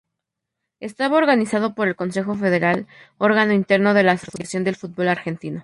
[0.79, 2.87] Estaba organizado por el Consejo Federal,
[3.19, 5.59] órgano interno de la Asociación del Fútbol Argentino.